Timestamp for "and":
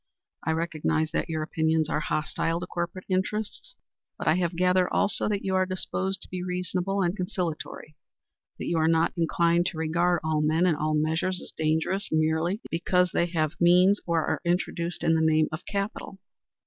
7.03-7.15, 10.65-10.75